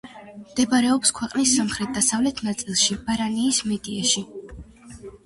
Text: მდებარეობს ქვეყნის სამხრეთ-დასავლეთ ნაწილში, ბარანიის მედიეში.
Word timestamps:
მდებარეობს 0.43 1.11
ქვეყნის 1.19 1.51
სამხრეთ-დასავლეთ 1.57 2.41
ნაწილში, 2.47 2.97
ბარანიის 3.11 3.61
მედიეში. 3.73 4.25